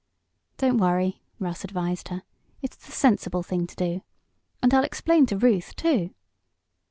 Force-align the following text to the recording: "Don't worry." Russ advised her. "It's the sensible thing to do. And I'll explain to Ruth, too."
"Don't 0.57 0.79
worry." 0.79 1.21
Russ 1.37 1.63
advised 1.63 2.07
her. 2.07 2.23
"It's 2.59 2.75
the 2.75 2.91
sensible 2.91 3.43
thing 3.43 3.67
to 3.67 3.75
do. 3.75 4.01
And 4.59 4.73
I'll 4.73 4.83
explain 4.83 5.27
to 5.27 5.37
Ruth, 5.37 5.75
too." 5.75 6.15